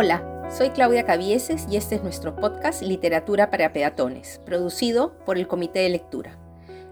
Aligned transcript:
Hola, 0.00 0.46
soy 0.56 0.70
Claudia 0.70 1.04
Cavieses 1.04 1.66
y 1.68 1.76
este 1.76 1.96
es 1.96 2.04
nuestro 2.04 2.36
podcast 2.36 2.82
Literatura 2.82 3.50
para 3.50 3.72
Peatones, 3.72 4.40
producido 4.46 5.18
por 5.24 5.38
el 5.38 5.48
Comité 5.48 5.80
de 5.80 5.88
Lectura. 5.88 6.38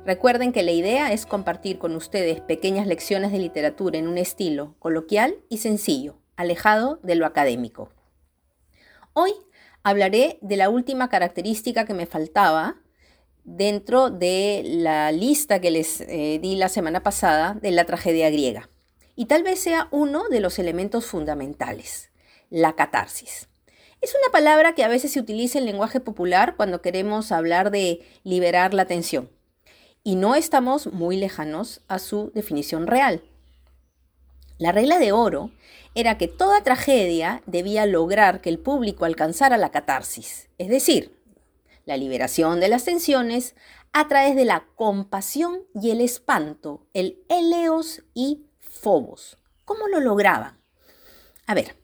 Recuerden 0.04 0.52
que 0.52 0.64
la 0.64 0.72
idea 0.72 1.12
es 1.12 1.24
compartir 1.24 1.78
con 1.78 1.94
ustedes 1.94 2.40
pequeñas 2.40 2.88
lecciones 2.88 3.30
de 3.30 3.38
literatura 3.38 3.96
en 3.96 4.08
un 4.08 4.18
estilo 4.18 4.74
coloquial 4.80 5.36
y 5.48 5.58
sencillo, 5.58 6.16
alejado 6.34 6.98
de 7.04 7.14
lo 7.14 7.26
académico. 7.26 7.90
Hoy 9.12 9.30
hablaré 9.84 10.40
de 10.42 10.56
la 10.56 10.68
última 10.68 11.08
característica 11.08 11.84
que 11.84 11.94
me 11.94 12.06
faltaba 12.06 12.74
dentro 13.44 14.10
de 14.10 14.62
la 14.66 15.12
lista 15.12 15.60
que 15.60 15.70
les 15.70 16.00
eh, 16.00 16.40
di 16.42 16.56
la 16.56 16.68
semana 16.68 17.04
pasada 17.04 17.54
de 17.54 17.70
la 17.70 17.84
tragedia 17.84 18.30
griega. 18.30 18.68
Y 19.14 19.26
tal 19.26 19.44
vez 19.44 19.60
sea 19.60 19.86
uno 19.92 20.28
de 20.28 20.40
los 20.40 20.58
elementos 20.58 21.06
fundamentales, 21.06 22.10
la 22.50 22.74
catarsis. 22.74 23.48
Es 24.00 24.14
una 24.14 24.30
palabra 24.30 24.74
que 24.74 24.84
a 24.84 24.88
veces 24.88 25.12
se 25.12 25.20
utiliza 25.20 25.58
en 25.58 25.64
lenguaje 25.64 26.00
popular 26.00 26.54
cuando 26.56 26.82
queremos 26.82 27.32
hablar 27.32 27.70
de 27.70 28.06
liberar 28.24 28.74
la 28.74 28.84
tensión. 28.84 29.30
Y 30.04 30.16
no 30.16 30.34
estamos 30.34 30.92
muy 30.92 31.16
lejanos 31.16 31.80
a 31.88 31.98
su 31.98 32.30
definición 32.34 32.86
real. 32.86 33.22
La 34.58 34.72
regla 34.72 34.98
de 34.98 35.12
oro 35.12 35.50
era 35.94 36.18
que 36.18 36.28
toda 36.28 36.62
tragedia 36.62 37.42
debía 37.46 37.86
lograr 37.86 38.40
que 38.40 38.48
el 38.48 38.58
público 38.58 39.04
alcanzara 39.04 39.56
la 39.56 39.70
catarsis, 39.70 40.48
es 40.58 40.68
decir, 40.68 41.18
la 41.84 41.96
liberación 41.96 42.60
de 42.60 42.68
las 42.68 42.84
tensiones 42.84 43.54
a 43.92 44.08
través 44.08 44.36
de 44.36 44.44
la 44.44 44.66
compasión 44.76 45.62
y 45.74 45.90
el 45.90 46.00
espanto, 46.00 46.86
el 46.92 47.24
eleos 47.28 48.02
y 48.12 48.46
phobos. 48.60 49.38
¿Cómo 49.64 49.88
lo 49.88 50.00
lograban? 50.00 50.60
A 51.46 51.54
ver, 51.54 51.76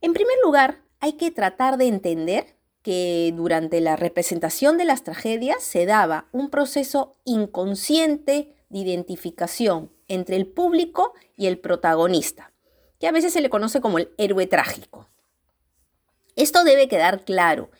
en 0.00 0.12
primer 0.12 0.36
lugar, 0.42 0.82
hay 1.00 1.14
que 1.14 1.30
tratar 1.30 1.76
de 1.76 1.86
entender 1.88 2.56
que 2.82 3.32
durante 3.36 3.80
la 3.80 3.96
representación 3.96 4.78
de 4.78 4.84
las 4.84 5.02
tragedias 5.02 5.62
se 5.62 5.86
daba 5.86 6.28
un 6.32 6.50
proceso 6.50 7.16
inconsciente 7.24 8.54
de 8.68 8.78
identificación 8.78 9.92
entre 10.08 10.36
el 10.36 10.46
público 10.46 11.12
y 11.36 11.46
el 11.46 11.58
protagonista, 11.58 12.52
que 12.98 13.08
a 13.08 13.12
veces 13.12 13.32
se 13.32 13.40
le 13.40 13.50
conoce 13.50 13.80
como 13.80 13.98
el 13.98 14.10
héroe 14.16 14.46
trágico. 14.46 15.08
Esto 16.36 16.64
debe 16.64 16.88
quedar 16.88 17.24
claro 17.24 17.70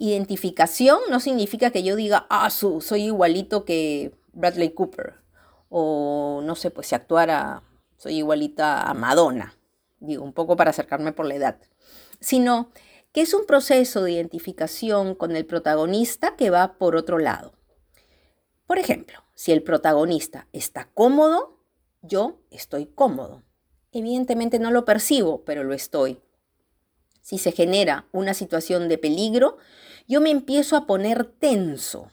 Identificación 0.00 1.00
no 1.10 1.18
significa 1.18 1.72
que 1.72 1.82
yo 1.82 1.96
diga, 1.96 2.24
ah, 2.30 2.50
su, 2.50 2.80
soy 2.80 3.06
igualito 3.06 3.64
que 3.64 4.14
Bradley 4.32 4.70
Cooper. 4.70 5.14
O 5.70 6.40
no 6.44 6.54
sé, 6.54 6.70
pues 6.70 6.86
si 6.86 6.94
actuara, 6.94 7.64
soy 7.96 8.18
igualita 8.18 8.88
a 8.88 8.94
Madonna. 8.94 9.57
Digo, 10.00 10.24
un 10.24 10.32
poco 10.32 10.56
para 10.56 10.70
acercarme 10.70 11.12
por 11.12 11.26
la 11.26 11.34
edad. 11.34 11.58
Sino 12.20 12.70
que 13.12 13.22
es 13.22 13.34
un 13.34 13.46
proceso 13.46 14.02
de 14.02 14.12
identificación 14.12 15.14
con 15.14 15.34
el 15.34 15.46
protagonista 15.46 16.36
que 16.36 16.50
va 16.50 16.78
por 16.78 16.96
otro 16.96 17.18
lado. 17.18 17.52
Por 18.66 18.78
ejemplo, 18.78 19.24
si 19.34 19.52
el 19.52 19.62
protagonista 19.62 20.46
está 20.52 20.90
cómodo, 20.92 21.58
yo 22.02 22.40
estoy 22.50 22.86
cómodo. 22.86 23.42
Evidentemente 23.92 24.58
no 24.58 24.70
lo 24.70 24.84
percibo, 24.84 25.44
pero 25.44 25.64
lo 25.64 25.74
estoy. 25.74 26.20
Si 27.22 27.38
se 27.38 27.52
genera 27.52 28.06
una 28.12 28.34
situación 28.34 28.88
de 28.88 28.98
peligro, 28.98 29.58
yo 30.06 30.20
me 30.20 30.30
empiezo 30.30 30.76
a 30.76 30.86
poner 30.86 31.24
tenso. 31.24 32.10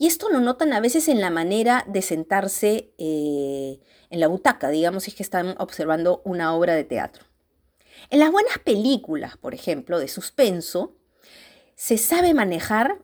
Y 0.00 0.06
esto 0.06 0.30
lo 0.30 0.40
notan 0.40 0.72
a 0.72 0.80
veces 0.80 1.08
en 1.08 1.20
la 1.20 1.28
manera 1.28 1.84
de 1.86 2.00
sentarse 2.00 2.94
eh, 2.96 3.80
en 4.08 4.18
la 4.18 4.28
butaca, 4.28 4.70
digamos, 4.70 5.04
si 5.04 5.10
es 5.10 5.14
que 5.14 5.22
están 5.22 5.54
observando 5.58 6.22
una 6.24 6.54
obra 6.54 6.74
de 6.74 6.84
teatro. 6.84 7.26
En 8.08 8.18
las 8.18 8.32
buenas 8.32 8.58
películas, 8.60 9.36
por 9.36 9.52
ejemplo, 9.52 9.98
de 9.98 10.08
suspenso, 10.08 10.96
se 11.74 11.98
sabe 11.98 12.32
manejar 12.32 13.02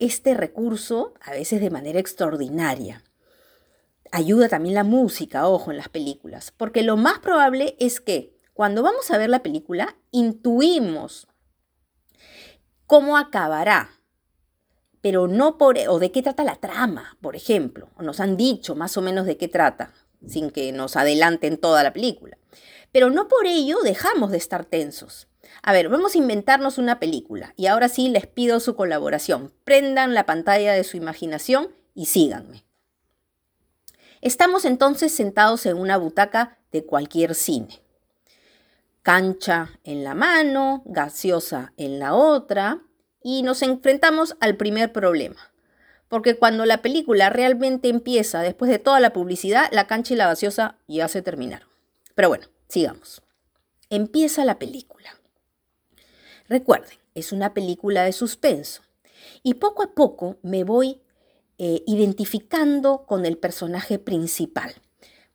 este 0.00 0.34
recurso 0.34 1.14
a 1.20 1.30
veces 1.30 1.60
de 1.60 1.70
manera 1.70 2.00
extraordinaria. 2.00 3.04
Ayuda 4.10 4.48
también 4.48 4.74
la 4.74 4.82
música, 4.82 5.46
ojo, 5.46 5.70
en 5.70 5.76
las 5.76 5.88
películas, 5.88 6.52
porque 6.56 6.82
lo 6.82 6.96
más 6.96 7.20
probable 7.20 7.76
es 7.78 8.00
que 8.00 8.36
cuando 8.54 8.82
vamos 8.82 9.08
a 9.12 9.18
ver 9.18 9.30
la 9.30 9.44
película, 9.44 9.96
intuimos 10.10 11.28
cómo 12.88 13.16
acabará, 13.16 14.00
pero 15.04 15.28
no 15.28 15.58
por, 15.58 15.76
o 15.90 15.98
de 15.98 16.10
qué 16.10 16.22
trata 16.22 16.44
la 16.44 16.56
trama, 16.56 17.18
por 17.20 17.36
ejemplo, 17.36 17.90
nos 18.00 18.20
han 18.20 18.38
dicho 18.38 18.74
más 18.74 18.96
o 18.96 19.02
menos 19.02 19.26
de 19.26 19.36
qué 19.36 19.48
trata, 19.48 19.92
sin 20.26 20.50
que 20.50 20.72
nos 20.72 20.96
adelanten 20.96 21.58
toda 21.58 21.82
la 21.82 21.92
película. 21.92 22.38
Pero 22.90 23.10
no 23.10 23.28
por 23.28 23.44
ello 23.46 23.82
dejamos 23.82 24.30
de 24.30 24.38
estar 24.38 24.64
tensos. 24.64 25.28
A 25.62 25.74
ver, 25.74 25.90
vamos 25.90 26.14
a 26.14 26.18
inventarnos 26.18 26.78
una 26.78 27.00
película 27.00 27.52
y 27.54 27.66
ahora 27.66 27.90
sí 27.90 28.08
les 28.08 28.26
pido 28.26 28.60
su 28.60 28.76
colaboración. 28.76 29.52
Prendan 29.64 30.14
la 30.14 30.24
pantalla 30.24 30.72
de 30.72 30.84
su 30.84 30.96
imaginación 30.96 31.68
y 31.94 32.06
síganme. 32.06 32.64
Estamos 34.22 34.64
entonces 34.64 35.12
sentados 35.12 35.66
en 35.66 35.76
una 35.76 35.98
butaca 35.98 36.56
de 36.72 36.86
cualquier 36.86 37.34
cine 37.34 37.84
cancha 39.02 39.78
en 39.84 40.02
la 40.02 40.14
mano, 40.14 40.82
gaseosa 40.86 41.74
en 41.76 41.98
la 41.98 42.14
otra, 42.14 42.80
y 43.24 43.42
nos 43.42 43.62
enfrentamos 43.62 44.36
al 44.38 44.56
primer 44.56 44.92
problema. 44.92 45.50
Porque 46.08 46.36
cuando 46.36 46.66
la 46.66 46.82
película 46.82 47.30
realmente 47.30 47.88
empieza, 47.88 48.42
después 48.42 48.70
de 48.70 48.78
toda 48.78 49.00
la 49.00 49.12
publicidad, 49.12 49.68
la 49.72 49.88
cancha 49.88 50.14
y 50.14 50.16
la 50.16 50.28
gaseosa 50.28 50.76
ya 50.86 51.08
se 51.08 51.22
terminaron. 51.22 51.66
Pero 52.14 52.28
bueno, 52.28 52.46
sigamos. 52.68 53.22
Empieza 53.90 54.44
la 54.44 54.58
película. 54.58 55.18
Recuerden, 56.48 56.98
es 57.14 57.32
una 57.32 57.54
película 57.54 58.04
de 58.04 58.12
suspenso. 58.12 58.82
Y 59.42 59.54
poco 59.54 59.82
a 59.82 59.94
poco 59.94 60.36
me 60.42 60.62
voy 60.62 61.00
eh, 61.56 61.82
identificando 61.86 63.06
con 63.06 63.24
el 63.24 63.38
personaje 63.38 63.98
principal. 63.98 64.74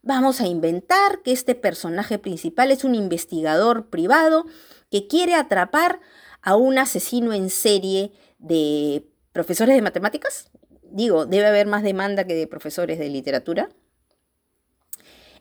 Vamos 0.02 0.40
a 0.40 0.46
inventar 0.46 1.22
que 1.22 1.32
este 1.32 1.56
personaje 1.56 2.18
principal 2.18 2.70
es 2.70 2.84
un 2.84 2.94
investigador 2.94 3.90
privado 3.90 4.46
que 4.90 5.08
quiere 5.08 5.34
atrapar 5.34 6.00
a 6.42 6.56
un 6.56 6.78
asesino 6.78 7.32
en 7.32 7.50
serie 7.50 8.12
de 8.38 9.06
profesores 9.32 9.74
de 9.74 9.82
matemáticas. 9.82 10.50
Digo, 10.82 11.26
debe 11.26 11.46
haber 11.46 11.66
más 11.66 11.82
demanda 11.82 12.26
que 12.26 12.34
de 12.34 12.46
profesores 12.46 12.98
de 12.98 13.08
literatura. 13.08 13.68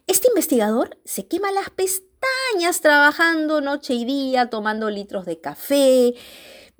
Este 0.07 0.27
investigador 0.27 0.97
se 1.05 1.27
quema 1.27 1.51
las 1.51 1.69
pestañas 1.69 2.81
trabajando 2.81 3.61
noche 3.61 3.93
y 3.93 4.05
día, 4.05 4.49
tomando 4.49 4.89
litros 4.89 5.25
de 5.25 5.39
café, 5.39 6.15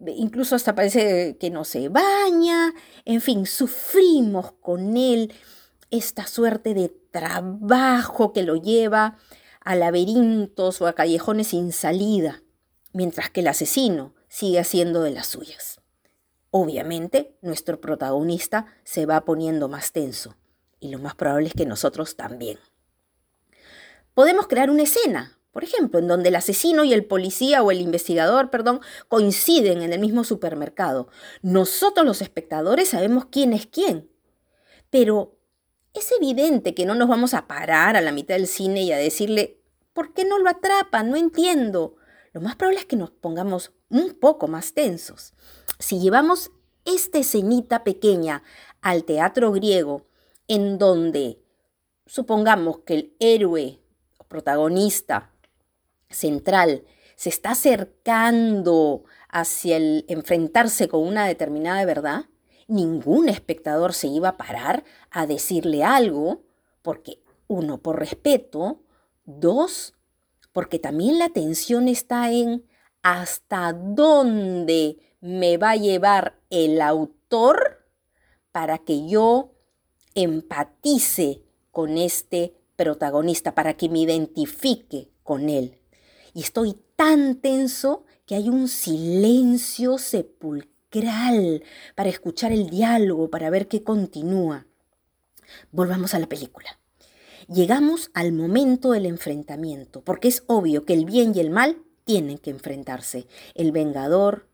incluso 0.08 0.56
hasta 0.56 0.76
parece 0.76 1.38
que 1.38 1.50
no 1.50 1.64
se 1.64 1.90
baña, 1.90 2.74
en 3.06 3.22
fin, 3.22 3.46
sufrimos 3.46 4.54
con 4.54 4.98
él 4.98 5.34
esta 5.92 6.26
suerte 6.28 6.74
de 6.74 6.90
trabajo 7.12 8.34
que 8.34 8.44
lo 8.44 8.56
lleva 8.56 9.18
a 9.62 9.76
laberintos 9.76 10.82
o 10.82 10.88
a 10.88 10.94
callejones 10.94 11.48
sin 11.48 11.72
salida, 11.72 12.42
mientras 12.94 13.30
que 13.30 13.42
el 13.42 13.48
asesino 13.48 14.14
sigue 14.28 14.60
haciendo 14.60 15.02
de 15.04 15.12
las 15.12 15.28
suyas. 15.28 15.82
Obviamente, 16.52 17.38
nuestro 17.42 17.80
protagonista 17.80 18.66
se 18.84 19.06
va 19.06 19.26
poniendo 19.26 19.68
más 19.70 19.92
tenso, 19.92 20.36
y 20.80 20.90
lo 20.90 21.00
más 21.00 21.16
probable 21.16 21.48
es 21.48 21.54
que 21.54 21.66
nosotros 21.66 22.16
también. 22.16 22.58
Podemos 24.14 24.48
crear 24.48 24.70
una 24.70 24.84
escena, 24.84 25.40
por 25.52 25.64
ejemplo, 25.64 26.00
en 26.00 26.08
donde 26.08 26.30
el 26.30 26.36
asesino 26.36 26.84
y 26.84 26.94
el 26.94 27.06
policía 27.06 27.64
o 27.64 27.72
el 27.72 27.82
investigador, 27.82 28.50
perdón, 28.50 28.82
coinciden 29.08 29.82
en 29.82 29.94
el 29.94 30.00
mismo 30.00 30.24
supermercado. 30.24 31.08
Nosotros 31.42 32.06
los 32.06 32.22
espectadores 32.22 32.90
sabemos 32.90 33.26
quién 33.26 33.54
es 33.54 33.66
quién, 33.68 34.10
pero 34.90 35.38
es 35.94 36.12
evidente 36.12 36.74
que 36.74 36.86
no 36.86 36.96
nos 36.96 37.10
vamos 37.10 37.34
a 37.34 37.48
parar 37.48 37.96
a 37.96 38.02
la 38.02 38.12
mitad 38.12 38.36
del 38.36 38.48
cine 38.48 38.84
y 38.84 38.92
a 38.92 38.98
decirle, 38.98 39.60
¿por 39.94 40.14
qué 40.14 40.26
no 40.26 40.40
lo 40.40 40.50
atrapa? 40.50 41.04
No 41.04 41.16
entiendo. 41.16 41.96
Lo 42.32 42.42
más 42.42 42.56
probable 42.56 42.80
es 42.80 42.86
que 42.86 42.96
nos 42.96 43.12
pongamos 43.12 43.74
un 43.90 44.14
poco 44.14 44.48
más 44.48 44.74
tensos. 44.74 45.34
Si 45.80 46.00
llevamos 46.00 46.52
esta 46.86 47.20
escenita 47.20 47.84
pequeña 47.84 48.44
al 48.82 49.04
teatro 49.04 49.52
griego, 49.52 50.06
en 50.48 50.78
donde 50.78 51.42
supongamos 52.06 52.80
que 52.80 52.94
el 52.96 53.16
héroe 53.20 53.80
o 54.18 54.24
protagonista 54.24 55.32
central 56.10 56.84
se 57.16 57.30
está 57.30 57.52
acercando 57.52 59.04
hacia 59.30 59.78
el 59.78 60.06
enfrentarse 60.08 60.88
con 60.88 61.02
una 61.02 61.26
determinada 61.28 61.84
verdad, 61.86 62.26
ningún 62.68 63.30
espectador 63.30 63.94
se 63.94 64.08
iba 64.08 64.30
a 64.30 64.38
parar 64.38 64.84
a 65.12 65.28
decirle 65.28 65.84
algo, 65.84 66.44
porque 66.82 67.22
uno, 67.48 67.80
por 67.80 68.00
respeto, 68.00 68.82
dos, 69.26 69.94
porque 70.52 70.80
también 70.80 71.20
la 71.20 71.26
atención 71.26 71.88
está 71.88 72.32
en 72.32 72.66
hasta 73.02 73.74
dónde 73.74 74.98
me 75.22 75.58
va 75.58 75.72
a 75.72 75.76
llevar 75.76 76.40
el 76.50 76.82
autor 76.82 77.86
para 78.52 78.80
que 78.80 79.08
yo 79.08 79.54
empatice 80.16 81.44
con 81.72 81.98
este 81.98 82.56
protagonista, 82.76 83.54
para 83.54 83.76
que 83.76 83.90
me 83.90 84.00
identifique 84.00 85.12
con 85.24 85.50
él. 85.50 85.76
y 86.34 86.42
estoy 86.42 86.76
tan 86.96 87.36
tenso 87.42 88.06
que 88.26 88.36
hay 88.36 88.50
un 88.50 88.68
silencio 88.68 89.98
sepulcral 89.98 91.64
para 91.96 92.10
escuchar 92.10 92.52
el 92.52 92.70
diálogo, 92.70 93.30
para 93.30 93.50
ver 93.50 93.68
qué 93.68 93.84
continúa. 93.84 94.68
Volvamos 95.72 96.14
a 96.14 96.20
la 96.20 96.28
película. 96.28 96.80
Llegamos 97.52 98.12
al 98.14 98.32
momento 98.32 98.92
del 98.92 99.08
enfrentamiento, 99.08 100.02
porque 100.02 100.28
es 100.28 100.44
obvio 100.46 100.86
que 100.86 100.94
el 100.94 101.06
bien 101.06 101.34
y 101.36 101.40
el 101.40 101.50
mal 101.50 101.82
tienen 102.04 102.38
que 102.38 102.52
enfrentarse. 102.52 103.26
El 103.56 103.72
vengador 103.72 104.48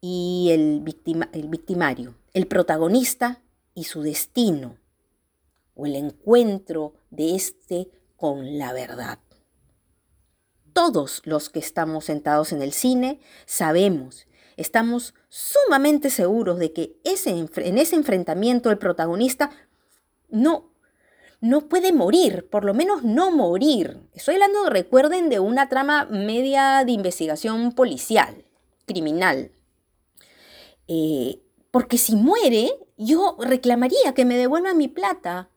y 0.00 0.48
el, 0.50 0.82
el 1.32 1.48
victimario, 1.48 2.14
el 2.32 2.46
protagonista 2.46 3.42
y 3.74 3.84
su 3.84 4.00
destino, 4.00 4.78
o 5.74 5.84
el 5.84 5.94
encuentro 5.94 6.94
de 7.10 7.34
este 7.34 7.90
con 8.16 8.56
la 8.56 8.72
verdad. 8.72 9.18
Todos 10.72 11.20
los 11.26 11.50
que 11.50 11.58
estamos 11.58 12.06
sentados 12.06 12.50
en 12.52 12.62
el 12.62 12.72
cine 12.72 13.20
sabemos, 13.44 14.26
estamos 14.56 15.12
sumamente 15.28 16.08
seguros 16.08 16.58
de 16.58 16.72
que 16.72 16.98
ese, 17.04 17.30
en 17.56 17.78
ese 17.78 17.94
enfrentamiento 17.94 18.70
el 18.70 18.78
protagonista 18.78 19.50
no, 20.30 20.75
no 21.46 21.68
puede 21.68 21.92
morir, 21.92 22.48
por 22.50 22.64
lo 22.64 22.74
menos 22.74 23.02
no 23.02 23.30
morir. 23.30 24.00
Estoy 24.12 24.34
hablando, 24.34 24.68
recuerden, 24.68 25.28
de 25.28 25.40
una 25.40 25.68
trama 25.68 26.06
media 26.06 26.84
de 26.84 26.92
investigación 26.92 27.72
policial, 27.72 28.44
criminal. 28.86 29.52
Eh, 30.88 31.42
porque 31.70 31.98
si 31.98 32.16
muere, 32.16 32.70
yo 32.96 33.36
reclamaría 33.38 34.14
que 34.14 34.24
me 34.24 34.36
devuelvan 34.36 34.76
mi 34.76 34.88
plata. 34.88 35.50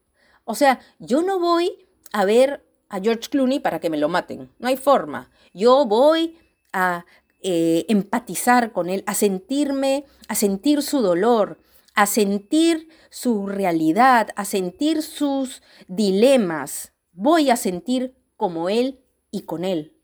O 0.44 0.56
sea, 0.56 0.80
yo 1.00 1.22
no 1.22 1.40
voy 1.40 1.88
a 2.12 2.26
ver 2.26 2.66
a 2.90 3.00
George 3.00 3.30
Clooney 3.30 3.60
para 3.60 3.80
que 3.80 3.90
me 3.90 3.98
lo 3.98 4.10
maten. 4.10 4.52
No 4.60 4.68
hay 4.68 4.78
forma. 4.78 5.32
Yo 5.54 5.86
voy 5.86 6.38
a 6.72 7.06
eh, 7.42 7.86
empatizar 7.88 8.72
con 8.72 8.90
él, 8.90 9.04
a 9.08 9.14
sentirme, 9.14 10.06
a 10.28 10.36
sentir 10.36 10.82
su 10.82 11.02
dolor, 11.02 11.60
a 12.00 12.06
sentir 12.06 12.88
su 13.10 13.46
realidad, 13.48 14.30
a 14.38 14.46
sentir 14.46 15.04
sus 15.04 15.62
dilemas. 15.90 16.94
Voy 17.12 17.50
a 17.50 17.58
sentir 17.58 18.16
como 18.38 18.70
él 18.70 19.02
y 19.32 19.42
con 19.42 19.66
él. 19.66 19.98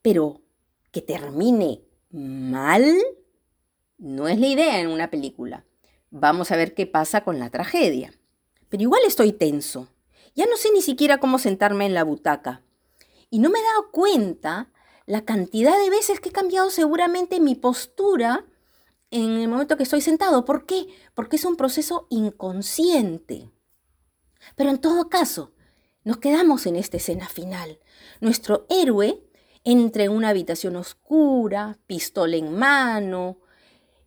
Pero 0.00 0.42
que 0.92 1.02
termine 1.02 1.82
mal 2.12 2.84
no 3.98 4.28
es 4.28 4.38
la 4.38 4.46
idea 4.46 4.78
en 4.78 4.86
una 4.86 5.10
película. 5.10 5.64
Vamos 6.10 6.52
a 6.52 6.56
ver 6.56 6.72
qué 6.74 6.86
pasa 6.86 7.24
con 7.24 7.40
la 7.40 7.50
tragedia. 7.50 8.14
Pero 8.68 8.84
igual 8.84 9.02
estoy 9.04 9.32
tenso. 9.32 9.88
Ya 10.36 10.46
no 10.46 10.56
sé 10.56 10.70
ni 10.72 10.82
siquiera 10.82 11.18
cómo 11.18 11.40
sentarme 11.40 11.84
en 11.84 11.94
la 11.94 12.04
butaca. 12.04 12.62
Y 13.28 13.40
no 13.40 13.50
me 13.50 13.58
he 13.58 13.62
dado 13.64 13.90
cuenta 13.90 14.70
la 15.06 15.24
cantidad 15.24 15.76
de 15.82 15.90
veces 15.90 16.20
que 16.20 16.28
he 16.28 16.32
cambiado 16.32 16.70
seguramente 16.70 17.40
mi 17.40 17.56
postura 17.56 18.46
en 19.14 19.30
el 19.30 19.48
momento 19.48 19.76
que 19.76 19.84
estoy 19.84 20.00
sentado. 20.00 20.44
¿Por 20.44 20.66
qué? 20.66 20.88
Porque 21.14 21.36
es 21.36 21.44
un 21.44 21.56
proceso 21.56 22.08
inconsciente. 22.10 23.50
Pero 24.56 24.70
en 24.70 24.78
todo 24.78 25.08
caso, 25.08 25.52
nos 26.02 26.16
quedamos 26.16 26.66
en 26.66 26.74
esta 26.74 26.96
escena 26.96 27.28
final. 27.28 27.78
Nuestro 28.20 28.66
héroe 28.68 29.22
entra 29.62 30.04
en 30.04 30.10
una 30.10 30.30
habitación 30.30 30.74
oscura, 30.74 31.78
pistola 31.86 32.36
en 32.36 32.58
mano, 32.58 33.38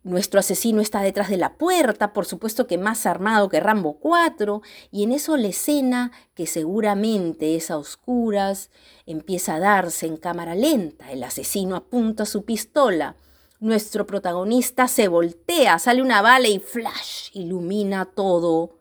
nuestro 0.04 0.40
asesino 0.40 0.80
está 0.80 1.00
detrás 1.00 1.28
de 1.28 1.38
la 1.38 1.54
puerta, 1.54 2.12
por 2.12 2.24
supuesto 2.24 2.66
que 2.66 2.78
más 2.78 3.04
armado 3.04 3.48
que 3.48 3.60
Rambo 3.60 3.98
4, 3.98 4.62
y 4.90 5.04
en 5.04 5.12
eso 5.12 5.36
la 5.36 5.48
escena, 5.48 6.12
que 6.34 6.46
seguramente 6.46 7.56
es 7.56 7.70
a 7.70 7.78
oscuras, 7.78 8.70
empieza 9.06 9.54
a 9.54 9.58
darse 9.58 10.06
en 10.06 10.16
cámara 10.18 10.54
lenta. 10.54 11.10
El 11.10 11.24
asesino 11.24 11.76
apunta 11.76 12.26
su 12.26 12.44
pistola. 12.44 13.16
Nuestro 13.60 14.06
protagonista 14.06 14.88
se 14.88 15.08
voltea, 15.08 15.78
sale 15.78 16.02
una 16.02 16.22
bala 16.22 16.48
y 16.48 16.58
flash, 16.58 17.30
ilumina 17.32 18.04
todo. 18.04 18.78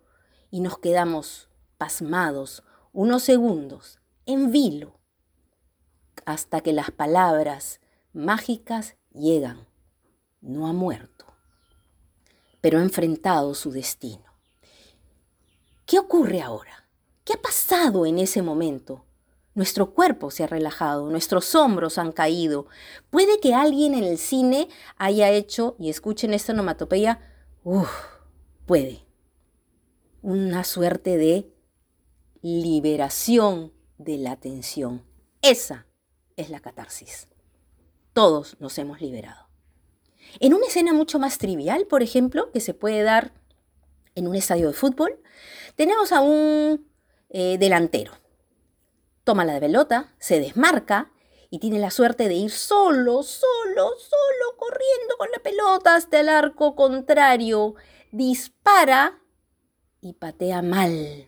Y 0.52 0.62
nos 0.62 0.78
quedamos 0.80 1.50
pasmados 1.78 2.64
unos 2.94 3.24
segundos, 3.24 4.00
en 4.26 4.52
vilo, 4.52 5.00
hasta 6.26 6.62
que 6.62 6.74
las 6.74 6.92
palabras 6.92 7.80
mágicas 8.14 8.96
llegan. 9.12 9.68
No 10.42 10.68
ha 10.68 10.74
muerto 10.74 11.18
pero 12.68 12.80
ha 12.80 12.82
enfrentado 12.82 13.54
su 13.54 13.72
destino. 13.72 14.26
¿Qué 15.86 16.00
ocurre 16.00 16.42
ahora? 16.42 16.86
¿Qué 17.24 17.34
ha 17.34 17.42
pasado 17.42 18.06
en 18.06 18.20
ese 18.20 18.42
momento? 18.42 19.06
Nuestro 19.58 19.92
cuerpo 19.96 20.30
se 20.30 20.44
ha 20.44 20.48
relajado, 20.48 21.10
nuestros 21.10 21.56
hombros 21.56 21.98
han 21.98 22.12
caído. 22.12 22.68
Puede 23.10 23.40
que 23.40 23.56
alguien 23.56 23.96
en 23.96 24.04
el 24.04 24.20
cine 24.20 24.68
haya 24.98 25.32
hecho, 25.32 25.76
y 25.80 25.90
escuchen 25.90 26.36
esta 26.36 26.54
onomatopeya, 26.54 27.20
uff, 27.64 27.90
puede. 28.68 29.00
Una 30.22 30.64
suerte 30.64 31.18
de 31.18 31.52
liberación 32.44 33.74
de 33.98 34.20
la 34.20 34.36
tensión. 34.36 35.02
Esa 35.42 35.88
es 36.36 36.52
la 36.52 36.60
catarsis. 36.60 37.28
Todos 38.14 38.58
nos 38.60 38.78
hemos 38.78 39.02
liberado. 39.02 39.50
En 40.40 40.54
una 40.54 40.68
escena 40.68 40.94
mucho 40.94 41.18
más 41.18 41.40
trivial, 41.40 41.88
por 41.88 42.04
ejemplo, 42.04 42.52
que 42.52 42.60
se 42.60 42.76
puede 42.76 43.02
dar 43.02 43.34
en 44.14 44.28
un 44.28 44.36
estadio 44.36 44.68
de 44.68 44.74
fútbol, 44.74 45.20
tenemos 45.76 46.12
a 46.12 46.22
un 46.22 46.88
eh, 47.30 47.58
delantero. 47.58 48.27
Toma 49.28 49.44
la 49.44 49.60
pelota, 49.60 50.16
se 50.20 50.40
desmarca 50.40 51.12
y 51.50 51.60
tiene 51.60 51.80
la 51.80 51.92
suerte 51.92 52.30
de 52.30 52.36
ir 52.36 52.50
solo, 52.50 53.24
solo, 53.24 53.90
solo, 54.00 54.58
corriendo 54.58 55.18
con 55.18 55.28
la 55.34 55.40
pelota 55.40 55.96
hasta 55.96 56.22
el 56.22 56.30
arco 56.30 56.78
contrario. 56.78 57.76
Dispara 58.14 59.20
y 60.00 60.14
patea 60.14 60.62
mal. 60.62 61.28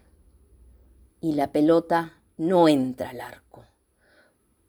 Y 1.19 1.33
la 1.33 1.51
pelota 1.51 2.21
no 2.37 2.69
entra 2.69 3.09
al 3.09 3.19
arco. 3.19 3.65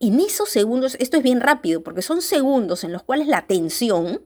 En 0.00 0.18
esos 0.18 0.48
segundos, 0.48 0.96
esto 0.98 1.16
es 1.16 1.22
bien 1.22 1.40
rápido 1.40 1.84
porque 1.84 2.02
son 2.02 2.22
segundos 2.22 2.82
en 2.82 2.90
los 2.90 3.04
cuales 3.04 3.28
la 3.28 3.46
tensión 3.46 4.24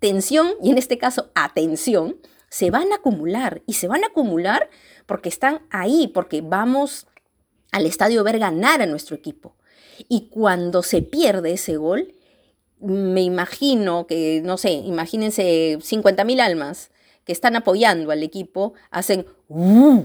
tensión 0.00 0.54
y 0.60 0.72
en 0.72 0.78
este 0.78 0.98
caso 0.98 1.30
atención 1.36 2.16
se 2.48 2.72
van 2.72 2.90
a 2.90 2.96
acumular 2.96 3.62
y 3.64 3.74
se 3.74 3.86
van 3.86 4.02
a 4.02 4.08
acumular 4.08 4.68
porque 5.06 5.28
están 5.28 5.62
ahí, 5.70 6.08
porque 6.08 6.40
vamos 6.42 7.06
al 7.74 7.86
estadio 7.86 8.24
ver 8.24 8.38
ganar 8.38 8.82
a 8.82 8.86
nuestro 8.86 9.16
equipo. 9.16 9.56
Y 10.08 10.28
cuando 10.28 10.82
se 10.82 11.02
pierde 11.02 11.52
ese 11.52 11.76
gol, 11.76 12.14
me 12.80 13.22
imagino 13.22 14.06
que, 14.06 14.42
no 14.44 14.56
sé, 14.58 14.72
imagínense 14.72 15.78
50.000 15.78 16.40
almas 16.40 16.90
que 17.24 17.32
están 17.32 17.56
apoyando 17.56 18.10
al 18.10 18.22
equipo, 18.22 18.74
hacen 18.90 19.26
¡uh! 19.48 20.04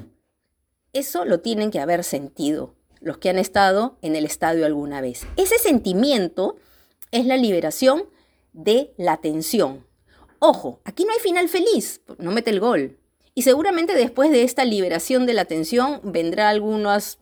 Eso 0.93 1.25
lo 1.25 1.41
tienen 1.41 1.71
que 1.71 1.79
haber 1.79 2.03
sentido 2.03 2.75
los 3.01 3.17
que 3.17 3.29
han 3.29 3.37
estado 3.37 3.97
en 4.01 4.15
el 4.15 4.25
estadio 4.25 4.65
alguna 4.65 5.01
vez. 5.01 5.25
Ese 5.37 5.57
sentimiento 5.57 6.57
es 7.11 7.25
la 7.25 7.37
liberación 7.37 8.03
de 8.53 8.93
la 8.97 9.17
tensión, 9.17 9.85
Ojo, 10.41 10.79
aquí 10.85 11.03
no 11.03 11.11
hay 11.11 11.19
final 11.19 11.49
feliz, 11.49 12.01
no 12.17 12.31
mete 12.31 12.49
el 12.49 12.61
gol. 12.61 12.97
Y 13.35 13.41
seguramente 13.41 13.93
después 13.93 14.31
de 14.31 14.43
esta 14.43 14.63
liberación 14.63 15.25
de 15.25 15.33
la 15.33 15.43
tensión 15.43 15.99
vendrá 16.03 16.47
algunas 16.47 17.19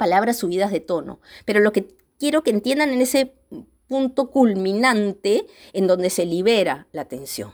palabras 0.00 0.38
subidas 0.38 0.72
de 0.72 0.80
tono. 0.80 1.20
Pero 1.44 1.60
lo 1.60 1.70
que 1.70 1.94
quiero 2.18 2.42
que 2.42 2.50
entiendan 2.50 2.90
en 2.90 3.02
ese 3.02 3.34
punto 3.86 4.30
culminante 4.30 5.46
en 5.72 5.86
donde 5.86 6.08
se 6.08 6.24
libera 6.24 6.88
la 6.90 7.04
tensión. 7.04 7.52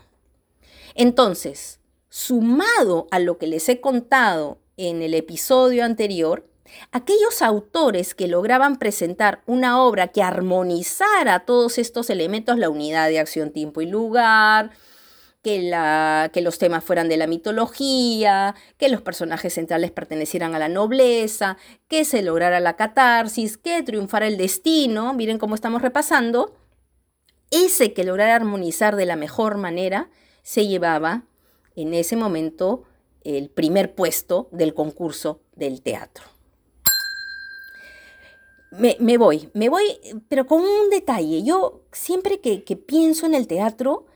Entonces, 0.95 1.79
sumado 2.09 3.07
a 3.11 3.19
lo 3.19 3.37
que 3.37 3.47
les 3.47 3.67
he 3.69 3.81
contado 3.81 4.59
en 4.77 5.01
el 5.01 5.13
episodio 5.13 5.83
anterior, 5.83 6.45
Aquellos 6.91 7.41
autores 7.41 8.13
que 8.13 8.27
lograban 8.27 8.77
presentar 8.77 9.41
una 9.45 9.81
obra 9.81 10.09
que 10.09 10.21
armonizara 10.21 11.45
todos 11.45 11.77
estos 11.77 12.09
elementos, 12.09 12.57
la 12.57 12.69
unidad 12.69 13.09
de 13.09 13.19
acción, 13.19 13.51
tiempo 13.51 13.81
y 13.81 13.85
lugar, 13.85 14.71
que, 16.33 16.41
los 16.41 16.57
temas 16.57 16.83
fueran 16.83 17.07
de 17.07 17.15
la 17.15 17.25
mitología, 17.25 18.53
que 18.77 18.89
los 18.89 19.01
personajes 19.01 19.53
centrales 19.53 19.91
pertenecieran 19.91 20.53
a 20.55 20.59
la 20.59 20.67
nobleza, 20.67 21.57
que 21.87 22.03
se 22.03 22.21
lograra 22.21 22.59
la 22.59 22.75
catarsis, 22.75 23.57
que 23.57 23.81
triunfara 23.83 24.27
el 24.27 24.35
destino, 24.35 25.13
miren 25.13 25.37
cómo 25.37 25.55
estamos 25.55 25.81
repasando, 25.81 26.53
ese 27.49 27.93
que 27.93 28.03
lograra 28.03 28.35
armonizar 28.35 28.97
de 28.97 29.05
la 29.05 29.15
mejor 29.15 29.57
manera 29.57 30.09
se 30.43 30.67
llevaba 30.67 31.23
en 31.77 31.93
ese 31.93 32.17
momento 32.17 32.83
el 33.23 33.49
primer 33.49 33.95
puesto 33.95 34.49
del 34.51 34.73
concurso 34.73 35.39
del 35.55 35.81
teatro. 35.81 36.25
Me, 38.71 39.17
voy, 39.17 39.49
me 39.53 39.69
voy, 39.69 39.97
pero 40.27 40.45
con 40.45 40.61
un 40.61 40.89
detalle. 40.89 41.41
Yo 41.41 41.83
siempre 41.93 42.41
que, 42.41 42.75
pienso 42.75 43.25
en 43.25 43.33
el 43.33 43.47
teatro, 43.47 44.07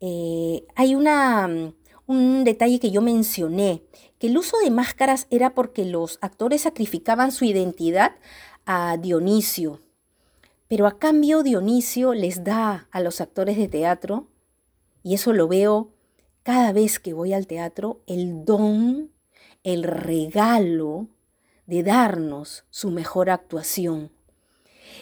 eh, 0.00 0.66
hay 0.74 0.94
una, 0.94 1.48
mm, 1.48 1.72
un 2.06 2.44
detalle 2.44 2.80
que 2.80 2.90
yo 2.90 3.02
mencioné, 3.02 3.82
que 4.18 4.28
el 4.28 4.38
uso 4.38 4.56
de 4.58 4.70
máscaras 4.70 5.26
era 5.30 5.54
porque 5.54 5.84
los 5.84 6.18
actores 6.20 6.62
sacrificaban 6.62 7.32
su 7.32 7.44
identidad 7.44 8.12
a 8.66 8.96
Dionisio, 8.96 9.80
Pero 10.68 10.86
a 10.86 10.98
cambio 10.98 11.42
Dionisio 11.42 12.12
les 12.12 12.44
da 12.44 12.88
a 12.90 13.00
los 13.00 13.22
actores 13.22 13.56
de 13.56 13.68
teatro, 13.68 14.28
y 15.02 15.14
eso 15.14 15.32
lo 15.32 15.48
veo 15.48 15.94
cada 16.42 16.72
vez 16.72 16.98
que 16.98 17.14
voy 17.14 17.32
al 17.32 17.46
teatro, 17.46 18.02
el 18.06 18.44
don, 18.44 19.10
el 19.64 19.82
regalo 19.82 21.08
de 21.66 21.82
darnos 21.82 22.64
su 22.70 22.90
mejor 22.90 23.30
actuación. 23.30 24.10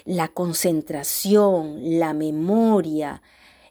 La 0.04 0.28
concentración, 0.28 1.98
la 1.98 2.12
memoria, 2.14 3.22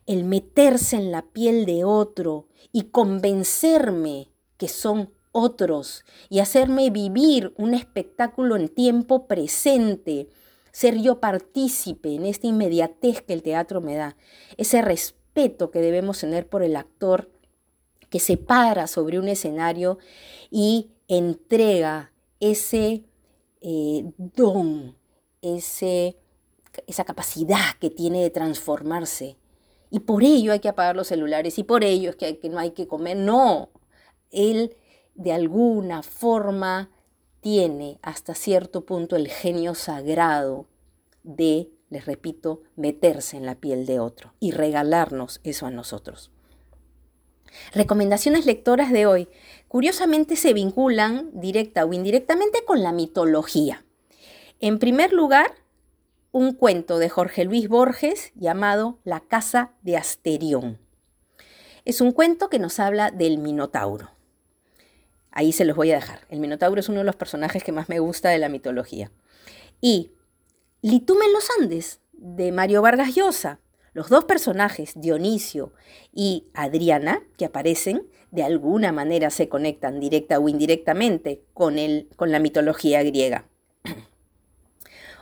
el 0.05 0.23
meterse 0.23 0.95
en 0.95 1.11
la 1.11 1.23
piel 1.23 1.65
de 1.65 1.83
otro 1.83 2.47
y 2.71 2.83
convencerme 2.83 4.29
que 4.57 4.67
son 4.67 5.11
otros 5.31 6.05
y 6.29 6.39
hacerme 6.39 6.89
vivir 6.89 7.53
un 7.57 7.73
espectáculo 7.73 8.55
en 8.55 8.69
tiempo 8.69 9.27
presente, 9.27 10.29
ser 10.71 11.01
yo 11.01 11.19
partícipe 11.19 12.15
en 12.15 12.25
esta 12.25 12.47
inmediatez 12.47 13.21
que 13.21 13.33
el 13.33 13.43
teatro 13.43 13.81
me 13.81 13.95
da, 13.95 14.15
ese 14.57 14.81
respeto 14.81 15.71
que 15.71 15.79
debemos 15.79 16.19
tener 16.19 16.47
por 16.47 16.63
el 16.63 16.75
actor 16.75 17.29
que 18.09 18.19
se 18.19 18.37
para 18.37 18.87
sobre 18.87 19.19
un 19.19 19.27
escenario 19.27 19.97
y 20.49 20.91
entrega 21.07 22.13
ese 22.39 23.03
eh, 23.61 24.05
don, 24.17 24.95
esa 25.41 27.03
capacidad 27.03 27.73
que 27.79 27.89
tiene 27.89 28.21
de 28.21 28.29
transformarse. 28.29 29.37
Y 29.89 29.99
por 29.99 30.23
ello 30.23 30.51
hay 30.51 30.59
que 30.59 30.69
apagar 30.69 30.95
los 30.95 31.07
celulares 31.07 31.57
y 31.59 31.63
por 31.63 31.83
ello 31.83 32.09
es 32.09 32.15
que, 32.15 32.39
que 32.39 32.49
no 32.49 32.59
hay 32.59 32.71
que 32.71 32.87
comer. 32.87 33.17
No, 33.17 33.69
él 34.31 34.75
de 35.15 35.31
alguna 35.31 36.03
forma 36.03 36.89
tiene 37.41 37.99
hasta 38.01 38.33
cierto 38.33 38.85
punto 38.85 39.15
el 39.15 39.27
genio 39.29 39.75
sagrado 39.75 40.67
de, 41.23 41.69
les 41.89 42.05
repito, 42.05 42.63
meterse 42.75 43.37
en 43.37 43.45
la 43.45 43.55
piel 43.55 43.85
de 43.85 43.99
otro 43.99 44.33
y 44.39 44.51
regalarnos 44.51 45.41
eso 45.43 45.65
a 45.65 45.71
nosotros. 45.71 46.31
Recomendaciones 47.73 48.45
lectoras 48.45 48.91
de 48.91 49.05
hoy, 49.05 49.27
curiosamente 49.67 50.35
se 50.35 50.53
vinculan 50.53 51.29
directa 51.33 51.85
o 51.85 51.93
indirectamente 51.93 52.63
con 52.65 52.83
la 52.83 52.91
mitología. 52.91 53.85
En 54.59 54.79
primer 54.79 55.13
lugar, 55.13 55.53
un 56.35 56.51
cuento 56.51 56.99
de 56.99 57.07
Jorge 57.07 57.45
Luis 57.45 57.69
Borges 57.69 58.33
llamado 58.35 58.99
La 59.05 59.21
Casa 59.21 59.71
de 59.83 59.95
Asterión. 59.95 60.79
Es 61.85 62.01
un 62.01 62.11
cuento 62.11 62.49
que 62.49 62.59
nos 62.59 62.77
habla 62.81 63.09
del 63.09 63.37
Minotauro. 63.37 64.11
Ahí 65.31 65.53
se 65.53 65.63
los 65.63 65.77
voy 65.77 65.93
a 65.93 65.95
dejar. 65.95 66.19
El 66.27 66.41
Minotauro 66.41 66.81
es 66.81 66.89
uno 66.89 66.97
de 66.97 67.05
los 67.05 67.15
personajes 67.15 67.63
que 67.63 67.71
más 67.71 67.87
me 67.87 67.99
gusta 67.99 68.31
de 68.31 68.37
la 68.37 68.49
mitología. 68.49 69.13
Y 69.79 70.11
Litume 70.81 71.23
en 71.23 71.31
los 71.31 71.47
Andes, 71.57 72.01
de 72.11 72.51
Mario 72.51 72.81
Vargas 72.81 73.15
Llosa. 73.15 73.61
Los 73.93 74.09
dos 74.09 74.25
personajes, 74.25 74.91
Dionisio 74.97 75.71
y 76.11 76.47
Adriana, 76.53 77.23
que 77.37 77.45
aparecen, 77.45 78.09
de 78.31 78.43
alguna 78.43 78.91
manera 78.91 79.29
se 79.29 79.47
conectan 79.47 80.01
directa 80.01 80.37
o 80.39 80.49
indirectamente 80.49 81.45
con, 81.53 81.79
el, 81.79 82.09
con 82.17 82.33
la 82.33 82.39
mitología 82.39 83.03
griega. 83.03 83.47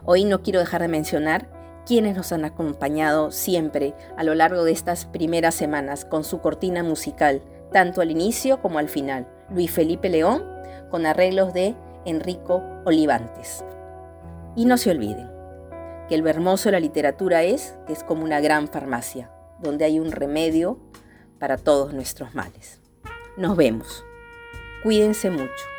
Hoy 0.06 0.26
no 0.26 0.42
quiero 0.42 0.60
dejar 0.60 0.82
de 0.82 0.90
mencionar 0.90 1.48
quienes 1.86 2.18
nos 2.18 2.34
han 2.34 2.44
acompañado 2.44 3.32
siempre 3.32 3.94
a 4.18 4.24
lo 4.26 4.36
largo 4.36 4.66
de 4.66 4.74
estas 4.74 5.06
primeras 5.06 5.56
semanas 5.56 6.04
con 6.04 6.26
su 6.26 6.40
cortina 6.40 6.84
musical, 6.84 7.42
tanto 7.72 8.02
al 8.02 8.12
inicio 8.12 8.62
como 8.62 8.80
al 8.80 8.90
final. 8.90 9.28
Luis 9.50 9.72
Felipe 9.72 10.10
León, 10.10 10.44
con 10.92 11.06
arreglos 11.06 11.54
de 11.54 11.76
Enrico 12.06 12.62
Olivantes. 12.86 13.64
Y 14.58 14.66
no 14.66 14.78
se 14.78 14.92
olviden 14.92 15.32
que 16.10 16.16
el 16.16 16.28
hermoso 16.28 16.66
de 16.66 16.74
la 16.74 16.80
literatura 16.82 17.44
es 17.44 17.78
que 17.88 17.94
es 17.94 18.04
como 18.04 18.26
una 18.26 18.42
gran 18.42 18.68
farmacia, 18.68 19.32
donde 19.62 19.86
hay 19.86 20.00
un 20.00 20.12
remedio 20.12 20.80
para 21.40 21.58
todos 21.58 21.94
nuestros 21.94 22.36
males. 22.36 22.82
Nos 23.38 23.56
vemos. 23.56 24.04
Cuídense 24.84 25.30
mucho. 25.30 25.73